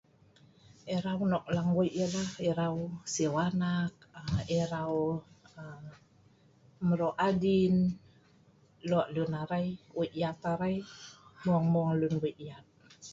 erau 0.97 1.19
nok 1.31 1.45
lang 1.55 1.69
wei 1.77 1.89
ai 1.89 1.99
ialah 2.03 2.29
erau 2.49 2.75
siu 3.13 3.31
anak, 3.47 3.93
erau 4.61 4.95
mro 6.87 7.09
adin, 7.27 7.73
aa 7.91 7.97
lok 8.91 9.07
lun 9.15 9.31
arai 9.41 9.67
wei 9.97 10.11
yatt 10.21 10.41
arai 10.53 10.75
mueng 11.45 11.65
mueng 11.73 11.91
lun 12.01 12.15
wei 12.23 12.35
yatt 12.47 12.65